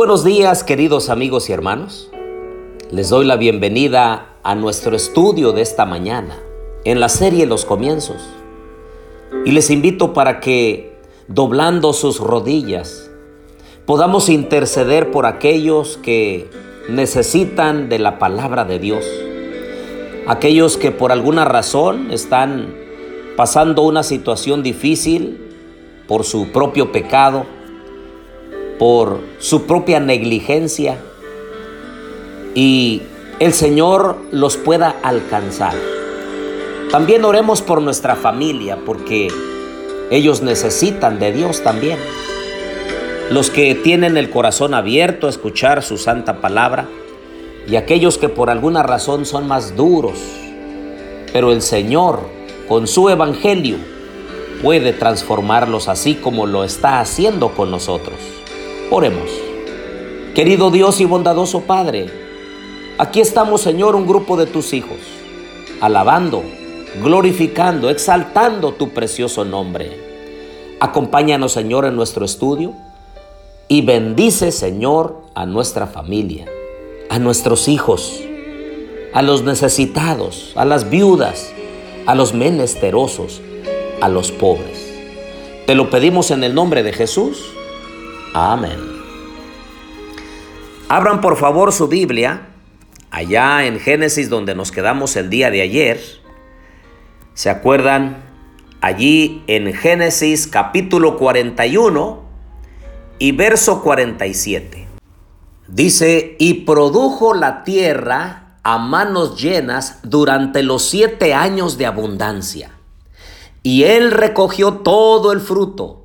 buenos 0.00 0.24
días 0.24 0.64
queridos 0.64 1.10
amigos 1.10 1.50
y 1.50 1.52
hermanos. 1.52 2.10
Les 2.90 3.10
doy 3.10 3.26
la 3.26 3.36
bienvenida 3.36 4.34
a 4.42 4.54
nuestro 4.54 4.96
estudio 4.96 5.52
de 5.52 5.60
esta 5.60 5.84
mañana 5.84 6.38
en 6.86 7.00
la 7.00 7.10
serie 7.10 7.44
Los 7.44 7.66
Comienzos. 7.66 8.16
Y 9.44 9.50
les 9.50 9.68
invito 9.68 10.14
para 10.14 10.40
que, 10.40 10.96
doblando 11.28 11.92
sus 11.92 12.18
rodillas, 12.18 13.10
podamos 13.84 14.30
interceder 14.30 15.10
por 15.10 15.26
aquellos 15.26 15.98
que 15.98 16.48
necesitan 16.88 17.90
de 17.90 17.98
la 17.98 18.18
palabra 18.18 18.64
de 18.64 18.78
Dios. 18.78 19.04
Aquellos 20.26 20.78
que 20.78 20.92
por 20.92 21.12
alguna 21.12 21.44
razón 21.44 22.10
están 22.10 22.74
pasando 23.36 23.82
una 23.82 24.02
situación 24.02 24.62
difícil 24.62 25.42
por 26.08 26.24
su 26.24 26.52
propio 26.52 26.90
pecado 26.90 27.44
por 28.80 29.20
su 29.38 29.66
propia 29.66 30.00
negligencia 30.00 30.96
y 32.54 33.02
el 33.38 33.52
Señor 33.52 34.16
los 34.32 34.56
pueda 34.56 34.96
alcanzar. 35.02 35.74
También 36.90 37.26
oremos 37.26 37.60
por 37.60 37.82
nuestra 37.82 38.16
familia 38.16 38.78
porque 38.86 39.28
ellos 40.10 40.40
necesitan 40.40 41.18
de 41.18 41.30
Dios 41.30 41.62
también. 41.62 41.98
Los 43.30 43.50
que 43.50 43.74
tienen 43.74 44.16
el 44.16 44.30
corazón 44.30 44.72
abierto 44.72 45.26
a 45.26 45.30
escuchar 45.30 45.82
su 45.82 45.98
santa 45.98 46.40
palabra 46.40 46.88
y 47.68 47.76
aquellos 47.76 48.16
que 48.16 48.30
por 48.30 48.48
alguna 48.48 48.82
razón 48.82 49.26
son 49.26 49.46
más 49.46 49.76
duros. 49.76 50.18
Pero 51.34 51.52
el 51.52 51.60
Señor, 51.60 52.20
con 52.66 52.86
su 52.86 53.10
evangelio, 53.10 53.76
puede 54.62 54.94
transformarlos 54.94 55.86
así 55.88 56.14
como 56.14 56.46
lo 56.46 56.64
está 56.64 57.00
haciendo 57.00 57.50
con 57.50 57.70
nosotros. 57.70 58.39
Oremos. 58.92 59.30
Querido 60.34 60.72
Dios 60.72 61.00
y 61.00 61.04
bondadoso 61.04 61.60
Padre, 61.60 62.10
aquí 62.98 63.20
estamos, 63.20 63.60
Señor, 63.60 63.94
un 63.94 64.04
grupo 64.04 64.36
de 64.36 64.46
tus 64.46 64.72
hijos, 64.72 64.98
alabando, 65.80 66.42
glorificando, 67.00 67.88
exaltando 67.88 68.72
tu 68.72 68.88
precioso 68.88 69.44
nombre. 69.44 69.96
Acompáñanos, 70.80 71.52
Señor, 71.52 71.84
en 71.84 71.94
nuestro 71.94 72.24
estudio 72.24 72.72
y 73.68 73.82
bendice, 73.82 74.50
Señor, 74.50 75.20
a 75.36 75.46
nuestra 75.46 75.86
familia, 75.86 76.46
a 77.10 77.20
nuestros 77.20 77.68
hijos, 77.68 78.20
a 79.12 79.22
los 79.22 79.44
necesitados, 79.44 80.52
a 80.56 80.64
las 80.64 80.90
viudas, 80.90 81.52
a 82.06 82.16
los 82.16 82.34
menesterosos, 82.34 83.40
a 84.00 84.08
los 84.08 84.32
pobres. 84.32 84.90
Te 85.68 85.76
lo 85.76 85.90
pedimos 85.90 86.32
en 86.32 86.42
el 86.42 86.56
nombre 86.56 86.82
de 86.82 86.92
Jesús. 86.92 87.49
Amén. 88.32 88.78
Abran 90.88 91.20
por 91.20 91.36
favor 91.36 91.72
su 91.72 91.88
Biblia, 91.88 92.48
allá 93.10 93.64
en 93.64 93.80
Génesis 93.80 94.30
donde 94.30 94.54
nos 94.54 94.70
quedamos 94.70 95.16
el 95.16 95.30
día 95.30 95.50
de 95.50 95.62
ayer. 95.62 96.00
¿Se 97.34 97.50
acuerdan? 97.50 98.22
Allí 98.80 99.42
en 99.48 99.72
Génesis 99.74 100.46
capítulo 100.46 101.16
41 101.16 102.22
y 103.18 103.32
verso 103.32 103.82
47. 103.82 104.86
Dice, 105.66 106.36
y 106.38 106.54
produjo 106.64 107.34
la 107.34 107.64
tierra 107.64 108.58
a 108.62 108.78
manos 108.78 109.40
llenas 109.40 109.98
durante 110.04 110.62
los 110.62 110.84
siete 110.84 111.34
años 111.34 111.78
de 111.78 111.86
abundancia. 111.86 112.70
Y 113.64 113.84
él 113.84 114.12
recogió 114.12 114.74
todo 114.74 115.32
el 115.32 115.40
fruto 115.40 115.99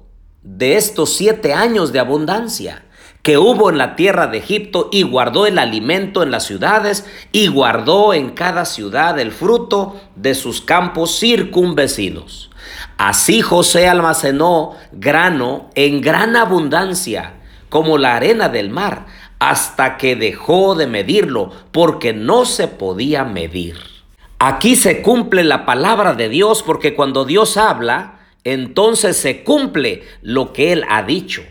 de 0.46 0.78
estos 0.78 1.16
siete 1.16 1.54
años 1.54 1.92
de 1.92 2.00
abundancia 2.00 2.84
que 3.24 3.40
hubo 3.40 3.72
en 3.72 3.80
la 3.80 3.96
tierra 3.96 4.28
de 4.28 4.38
Egipto 4.38 4.90
y 4.92 5.02
guardó 5.02 5.48
el 5.48 5.58
alimento 5.58 6.22
en 6.22 6.30
las 6.30 6.46
ciudades 6.46 7.08
y 7.32 7.48
guardó 7.48 8.14
en 8.14 8.30
cada 8.30 8.66
ciudad 8.66 9.18
el 9.18 9.32
fruto 9.32 10.00
de 10.16 10.36
sus 10.36 10.62
campos 10.62 11.18
circunvecinos. 11.20 12.52
Así 13.00 13.42
José 13.42 13.88
almacenó 13.88 14.76
grano 14.92 15.72
en 15.74 16.02
gran 16.02 16.36
abundancia, 16.36 17.34
como 17.70 17.98
la 17.98 18.16
arena 18.16 18.48
del 18.48 18.70
mar, 18.70 19.08
hasta 19.40 19.98
que 19.98 20.16
dejó 20.16 20.76
de 20.76 20.86
medirlo, 20.86 21.52
porque 21.72 22.14
no 22.14 22.46
se 22.46 22.68
podía 22.68 23.24
medir. 23.24 23.78
Aquí 24.38 24.76
se 24.76 25.02
cumple 25.02 25.44
la 25.44 25.66
palabra 25.66 26.14
de 26.14 26.30
Dios, 26.30 26.62
porque 26.62 26.94
cuando 26.94 27.26
Dios 27.26 27.58
habla, 27.58 28.15
entonces 28.46 29.18
se 29.18 29.44
cumple 29.44 30.04
lo 30.22 30.54
que 30.54 30.72
Él 30.72 30.86
ha 30.88 31.04
dicho. 31.04 31.44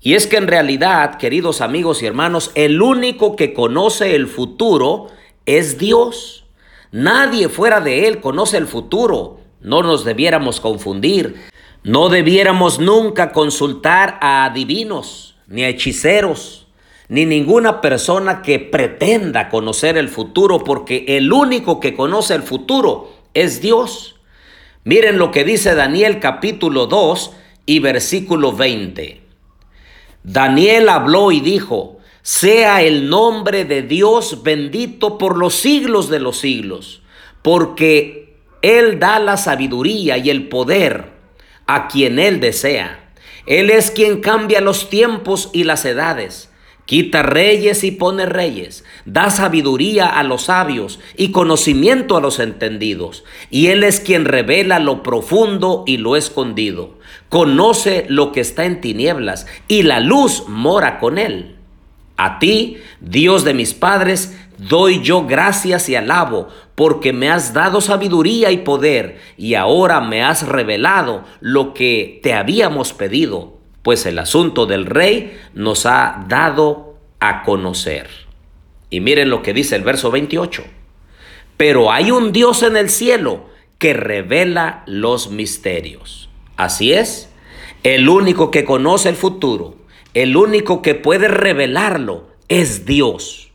Y 0.00 0.14
es 0.14 0.26
que 0.26 0.36
en 0.36 0.46
realidad, 0.46 1.16
queridos 1.16 1.60
amigos 1.60 2.02
y 2.02 2.06
hermanos, 2.06 2.50
el 2.54 2.82
único 2.82 3.34
que 3.34 3.54
conoce 3.54 4.14
el 4.14 4.26
futuro 4.26 5.06
es 5.46 5.78
Dios. 5.78 6.44
Nadie 6.92 7.48
fuera 7.48 7.80
de 7.80 8.06
Él 8.06 8.20
conoce 8.20 8.56
el 8.56 8.66
futuro. 8.66 9.40
No 9.60 9.82
nos 9.82 10.04
debiéramos 10.04 10.60
confundir. 10.60 11.36
No 11.82 12.08
debiéramos 12.08 12.80
nunca 12.80 13.32
consultar 13.32 14.18
a 14.20 14.44
adivinos, 14.44 15.36
ni 15.46 15.62
a 15.62 15.68
hechiceros, 15.68 16.66
ni 17.08 17.24
ninguna 17.24 17.80
persona 17.80 18.42
que 18.42 18.58
pretenda 18.58 19.48
conocer 19.48 19.96
el 19.96 20.08
futuro, 20.08 20.64
porque 20.64 21.04
el 21.08 21.32
único 21.32 21.78
que 21.78 21.94
conoce 21.94 22.34
el 22.34 22.42
futuro 22.42 23.12
es 23.34 23.60
Dios. 23.60 24.15
Miren 24.86 25.18
lo 25.18 25.32
que 25.32 25.42
dice 25.42 25.74
Daniel 25.74 26.20
capítulo 26.20 26.86
2 26.86 27.32
y 27.66 27.80
versículo 27.80 28.52
20. 28.52 29.20
Daniel 30.22 30.88
habló 30.90 31.32
y 31.32 31.40
dijo, 31.40 31.98
sea 32.22 32.82
el 32.82 33.10
nombre 33.10 33.64
de 33.64 33.82
Dios 33.82 34.44
bendito 34.44 35.18
por 35.18 35.38
los 35.38 35.56
siglos 35.56 36.08
de 36.08 36.20
los 36.20 36.38
siglos, 36.38 37.02
porque 37.42 38.36
Él 38.62 39.00
da 39.00 39.18
la 39.18 39.36
sabiduría 39.36 40.18
y 40.18 40.30
el 40.30 40.46
poder 40.48 41.10
a 41.66 41.88
quien 41.88 42.20
Él 42.20 42.38
desea. 42.38 43.10
Él 43.44 43.70
es 43.70 43.90
quien 43.90 44.20
cambia 44.20 44.60
los 44.60 44.88
tiempos 44.88 45.50
y 45.52 45.64
las 45.64 45.84
edades. 45.84 46.48
Quita 46.86 47.24
reyes 47.24 47.82
y 47.82 47.90
pone 47.90 48.26
reyes, 48.26 48.84
da 49.06 49.30
sabiduría 49.30 50.06
a 50.06 50.22
los 50.22 50.44
sabios 50.44 51.00
y 51.16 51.32
conocimiento 51.32 52.16
a 52.16 52.20
los 52.20 52.38
entendidos. 52.38 53.24
Y 53.50 53.66
Él 53.66 53.82
es 53.82 53.98
quien 53.98 54.24
revela 54.24 54.78
lo 54.78 55.02
profundo 55.02 55.82
y 55.84 55.96
lo 55.96 56.14
escondido. 56.14 56.94
Conoce 57.28 58.06
lo 58.08 58.30
que 58.30 58.40
está 58.40 58.66
en 58.66 58.80
tinieblas 58.80 59.48
y 59.66 59.82
la 59.82 59.98
luz 59.98 60.44
mora 60.46 61.00
con 61.00 61.18
Él. 61.18 61.56
A 62.16 62.38
ti, 62.38 62.76
Dios 63.00 63.42
de 63.42 63.52
mis 63.52 63.74
padres, 63.74 64.38
doy 64.56 65.02
yo 65.02 65.26
gracias 65.26 65.88
y 65.88 65.96
alabo, 65.96 66.48
porque 66.76 67.12
me 67.12 67.28
has 67.28 67.52
dado 67.52 67.80
sabiduría 67.80 68.52
y 68.52 68.58
poder, 68.58 69.18
y 69.36 69.54
ahora 69.54 70.00
me 70.00 70.22
has 70.22 70.46
revelado 70.46 71.24
lo 71.40 71.74
que 71.74 72.20
te 72.22 72.32
habíamos 72.32 72.92
pedido 72.92 73.55
pues 73.86 74.04
el 74.04 74.18
asunto 74.18 74.66
del 74.66 74.84
rey 74.84 75.38
nos 75.54 75.86
ha 75.86 76.24
dado 76.28 76.96
a 77.20 77.44
conocer. 77.44 78.08
Y 78.90 78.98
miren 78.98 79.30
lo 79.30 79.42
que 79.44 79.52
dice 79.52 79.76
el 79.76 79.84
verso 79.84 80.10
28. 80.10 80.64
Pero 81.56 81.92
hay 81.92 82.10
un 82.10 82.32
Dios 82.32 82.64
en 82.64 82.76
el 82.76 82.90
cielo 82.90 83.46
que 83.78 83.92
revela 83.94 84.82
los 84.86 85.30
misterios. 85.30 86.28
Así 86.56 86.94
es, 86.94 87.30
el 87.84 88.08
único 88.08 88.50
que 88.50 88.64
conoce 88.64 89.08
el 89.08 89.14
futuro, 89.14 89.76
el 90.14 90.36
único 90.36 90.82
que 90.82 90.96
puede 90.96 91.28
revelarlo 91.28 92.26
es 92.48 92.86
Dios. 92.86 93.52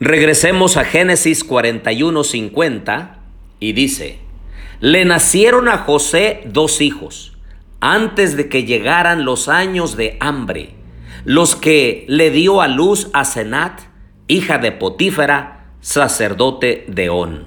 Regresemos 0.00 0.78
a 0.78 0.84
Génesis 0.86 1.46
41:50 1.46 3.16
y 3.60 3.72
dice, 3.72 4.18
le 4.80 5.04
nacieron 5.04 5.68
a 5.68 5.76
José 5.76 6.40
dos 6.46 6.80
hijos 6.80 7.33
antes 7.84 8.34
de 8.34 8.48
que 8.48 8.64
llegaran 8.64 9.26
los 9.26 9.46
años 9.46 9.94
de 9.94 10.16
hambre, 10.18 10.70
los 11.26 11.54
que 11.54 12.06
le 12.08 12.30
dio 12.30 12.62
a 12.62 12.66
luz 12.66 13.10
a 13.12 13.26
Senat, 13.26 13.78
hija 14.26 14.56
de 14.56 14.72
Potífera, 14.72 15.66
sacerdote 15.82 16.86
de 16.88 17.10
On. 17.10 17.44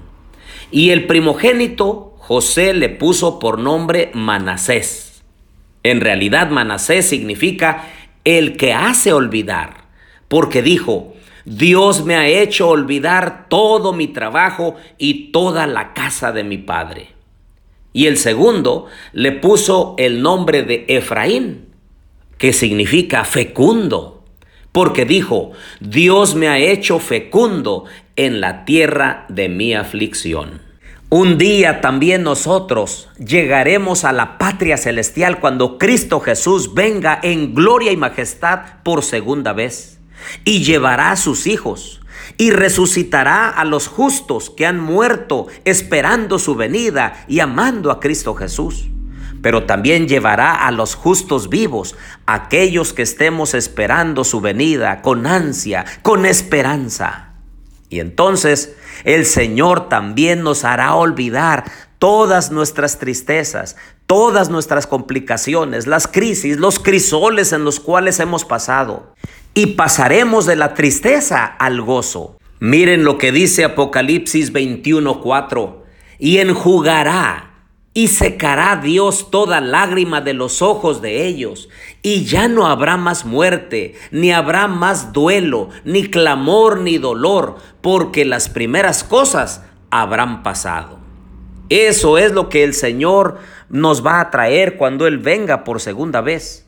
Y 0.69 0.91
el 0.91 1.07
primogénito 1.07 2.13
José 2.19 2.75
le 2.75 2.89
puso 2.89 3.39
por 3.39 3.57
nombre 3.57 4.11
Manasés. 4.13 5.23
En 5.81 6.01
realidad 6.01 6.51
Manasés 6.51 7.09
significa 7.09 7.85
el 8.23 8.57
que 8.57 8.73
hace 8.73 9.13
olvidar, 9.13 9.85
porque 10.27 10.61
dijo, 10.61 11.15
Dios 11.45 12.05
me 12.05 12.15
ha 12.15 12.27
hecho 12.27 12.69
olvidar 12.69 13.49
todo 13.49 13.91
mi 13.91 14.07
trabajo 14.07 14.75
y 14.99 15.31
toda 15.31 15.65
la 15.65 15.95
casa 15.95 16.31
de 16.31 16.43
mi 16.43 16.59
padre. 16.59 17.16
Y 17.97 18.05
el 18.05 18.17
segundo 18.17 18.85
le 19.11 19.31
puso 19.31 19.95
el 19.97 20.21
nombre 20.21 20.61
de 20.61 20.85
Efraín, 20.87 21.69
que 22.37 22.53
significa 22.53 23.25
fecundo, 23.25 24.23
porque 24.71 25.03
dijo, 25.03 25.53
Dios 25.79 26.35
me 26.35 26.47
ha 26.47 26.59
hecho 26.59 26.99
fecundo 26.99 27.85
en 28.15 28.39
la 28.39 28.65
tierra 28.65 29.25
de 29.29 29.49
mi 29.49 29.73
aflicción. 29.73 30.61
Un 31.09 31.39
día 31.39 31.81
también 31.81 32.21
nosotros 32.21 33.09
llegaremos 33.17 34.03
a 34.03 34.13
la 34.13 34.37
patria 34.37 34.77
celestial 34.77 35.39
cuando 35.39 35.79
Cristo 35.79 36.19
Jesús 36.19 36.75
venga 36.75 37.19
en 37.23 37.55
gloria 37.55 37.91
y 37.91 37.97
majestad 37.97 38.83
por 38.83 39.03
segunda 39.03 39.53
vez. 39.53 39.99
y 40.45 40.63
llevará 40.63 41.11
a 41.11 41.15
sus 41.15 41.47
hijos 41.47 42.01
y 42.37 42.51
resucitará 42.51 43.49
a 43.49 43.63
los 43.63 43.87
justos 43.87 44.49
que 44.49 44.65
han 44.65 44.79
muerto 44.79 45.47
esperando 45.65 46.39
su 46.39 46.55
venida 46.55 47.25
y 47.27 47.39
amando 47.39 47.91
a 47.91 47.99
Cristo 47.99 48.33
Jesús. 48.35 48.89
Pero 49.41 49.65
también 49.65 50.07
llevará 50.07 50.65
a 50.65 50.71
los 50.71 50.95
justos 50.95 51.49
vivos, 51.49 51.95
aquellos 52.25 52.93
que 52.93 53.03
estemos 53.03 53.53
esperando 53.53 54.23
su 54.23 54.41
venida 54.41 55.01
con 55.01 55.27
ansia, 55.27 55.85
con 56.01 56.25
esperanza. 56.25 57.33
Y 57.89 57.99
entonces 57.99 58.75
el 59.03 59.25
Señor 59.25 59.89
también 59.89 60.43
nos 60.43 60.63
hará 60.63 60.95
olvidar 60.95 61.65
todas 61.99 62.51
nuestras 62.51 62.99
tristezas, 62.99 63.75
todas 64.05 64.49
nuestras 64.49 64.87
complicaciones, 64.87 65.87
las 65.87 66.07
crisis, 66.07 66.57
los 66.57 66.79
crisoles 66.79 67.53
en 67.53 67.63
los 67.63 67.79
cuales 67.79 68.19
hemos 68.19 68.45
pasado. 68.45 69.13
Y 69.57 69.65
pasaremos 69.73 70.45
de 70.45 70.55
la 70.55 70.75
tristeza 70.75 71.43
al 71.43 71.81
gozo. 71.81 72.37
Miren 72.59 73.03
lo 73.03 73.17
que 73.17 73.31
dice 73.31 73.65
Apocalipsis 73.65 74.53
21:4. 74.53 75.83
Y 76.19 76.37
enjugará 76.37 77.55
y 77.95 78.09
secará 78.09 78.75
Dios 78.75 79.31
toda 79.31 79.59
lágrima 79.59 80.21
de 80.21 80.35
los 80.35 80.61
ojos 80.61 81.01
de 81.01 81.25
ellos, 81.25 81.69
y 82.03 82.25
ya 82.25 82.47
no 82.47 82.67
habrá 82.67 82.97
más 82.97 83.25
muerte, 83.25 83.95
ni 84.11 84.31
habrá 84.31 84.67
más 84.67 85.11
duelo, 85.11 85.69
ni 85.83 86.03
clamor, 86.03 86.79
ni 86.81 86.99
dolor, 86.99 87.55
porque 87.81 88.25
las 88.25 88.49
primeras 88.49 89.03
cosas 89.03 89.63
habrán 89.89 90.43
pasado. 90.43 90.99
Eso 91.69 92.19
es 92.19 92.31
lo 92.31 92.49
que 92.49 92.63
el 92.63 92.75
Señor 92.75 93.39
nos 93.69 94.05
va 94.05 94.19
a 94.19 94.29
traer 94.29 94.77
cuando 94.77 95.07
Él 95.07 95.17
venga 95.17 95.63
por 95.63 95.81
segunda 95.81 96.21
vez. 96.21 96.66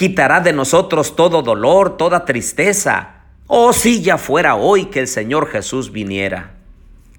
Quitará 0.00 0.40
de 0.40 0.54
nosotros 0.54 1.14
todo 1.14 1.42
dolor, 1.42 1.98
toda 1.98 2.24
tristeza. 2.24 3.16
Oh, 3.46 3.74
si 3.74 4.00
ya 4.00 4.16
fuera 4.16 4.54
hoy 4.54 4.86
que 4.86 5.00
el 5.00 5.06
Señor 5.06 5.50
Jesús 5.50 5.92
viniera. 5.92 6.54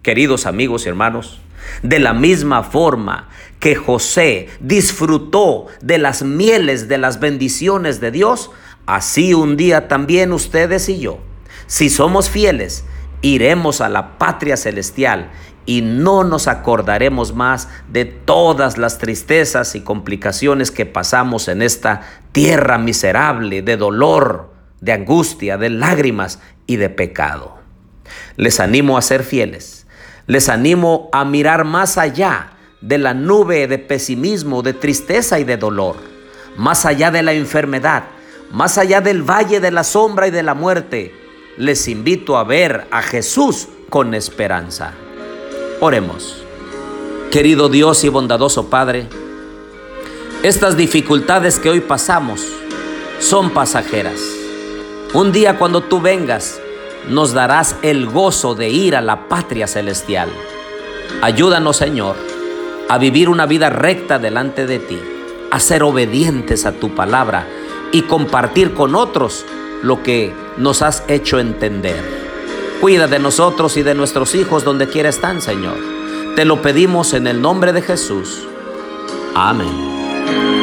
Queridos 0.02 0.48
amigos 0.48 0.84
y 0.84 0.90
hermanos, 0.90 1.40
de 1.84 2.00
la 2.00 2.14
misma 2.16 2.64
forma 2.64 3.30
que 3.60 3.76
José 3.76 4.50
disfrutó 4.62 5.68
de 5.82 6.00
las 6.00 6.24
mieles 6.24 6.88
de 6.88 6.98
las 6.98 7.20
bendiciones 7.20 8.02
de 8.02 8.10
Dios, 8.10 8.50
así 8.88 9.36
un 9.36 9.58
día 9.58 9.88
también 9.88 10.34
ustedes 10.34 10.90
y 10.90 10.98
yo, 10.98 11.20
si 11.68 11.88
somos 11.88 12.32
fieles, 12.32 12.84
iremos 13.22 13.80
a 13.82 13.90
la 13.90 14.18
patria 14.18 14.58
celestial 14.58 15.30
y 15.66 15.82
no 15.82 16.24
nos 16.24 16.48
acordaremos 16.48 17.34
más 17.34 17.70
de 17.92 18.06
todas 18.06 18.78
las 18.78 18.98
tristezas 18.98 19.76
y 19.76 19.82
complicaciones 19.82 20.72
que 20.72 20.86
pasamos 20.86 21.48
en 21.48 21.62
esta 21.62 22.02
tierra 22.32 22.78
miserable 22.78 23.62
de 23.62 23.78
dolor, 23.78 24.54
de 24.80 24.94
angustia, 24.94 25.58
de 25.58 25.70
lágrimas 25.70 26.40
y 26.66 26.78
de 26.78 26.90
pecado. 26.90 27.60
Les 28.38 28.60
animo 28.60 28.98
a 28.98 29.02
ser 29.02 29.24
fieles 29.24 29.82
les 30.32 30.48
animo 30.48 31.10
a 31.12 31.26
mirar 31.26 31.66
más 31.66 31.98
allá 31.98 32.52
de 32.80 32.98
la 32.98 33.14
nube 33.14 33.68
de 33.68 33.80
pesimismo, 33.80 34.62
de 34.62 34.74
tristeza 34.74 35.40
y 35.40 35.44
de 35.44 35.58
dolor, 35.58 35.98
más 36.56 36.86
allá 36.86 37.12
de 37.12 37.22
la 37.22 37.34
enfermedad, 37.34 38.04
más 38.52 38.78
allá 38.78 39.02
del 39.02 39.24
valle 39.24 39.60
de 39.60 39.72
la 39.72 39.84
sombra 39.84 40.28
y 40.28 40.32
de 40.32 40.44
la 40.44 40.54
muerte. 40.54 41.14
Les 41.58 41.88
invito 41.90 42.38
a 42.38 42.46
ver 42.46 42.88
a 42.92 43.02
Jesús 43.02 43.68
con 43.90 44.14
esperanza. 44.14 44.94
Oremos. 45.84 46.38
Querido 47.32 47.68
Dios 47.68 48.04
y 48.04 48.10
bondadoso 48.10 48.70
Padre, 48.70 49.08
estas 50.44 50.78
dificultades 50.78 51.58
que 51.58 51.72
hoy 51.72 51.80
pasamos 51.80 52.46
son 53.18 53.50
pasajeras. 53.50 54.22
Un 55.16 55.32
día 55.32 55.58
cuando 55.58 55.82
tú 55.82 56.00
vengas, 56.00 56.62
nos 57.10 57.34
darás 57.34 57.78
el 57.82 58.06
gozo 58.06 58.54
de 58.54 58.70
ir 58.70 58.96
a 58.96 59.02
la 59.02 59.28
patria 59.28 59.66
celestial. 59.66 60.30
Ayúdanos, 61.24 61.78
Señor, 61.78 62.16
a 62.88 63.00
vivir 63.00 63.28
una 63.28 63.48
vida 63.48 63.72
recta 63.72 64.20
delante 64.20 64.68
de 64.68 64.78
ti, 64.78 65.00
a 65.50 65.60
ser 65.60 65.82
obedientes 65.82 66.68
a 66.68 66.74
tu 66.74 66.94
palabra 66.94 67.48
y 67.92 68.04
compartir 68.04 68.76
con 68.76 68.94
otros 68.94 69.48
lo 69.82 70.04
que 70.04 70.32
nos 70.58 70.84
has 70.84 71.04
hecho 71.08 71.40
entender. 71.40 72.21
Cuida 72.82 73.08
de 73.08 73.20
nosotros 73.20 73.78
y 73.78 73.84
de 73.84 73.94
nuestros 73.94 74.34
hijos 74.34 74.64
donde 74.64 74.88
quiera 74.88 75.10
están, 75.10 75.40
Señor. 75.40 75.78
Te 76.36 76.46
lo 76.46 76.64
pedimos 76.64 77.14
en 77.14 77.28
el 77.28 77.40
nombre 77.40 77.74
de 77.74 77.84
Jesús. 77.84 78.48
Amén. 79.36 80.61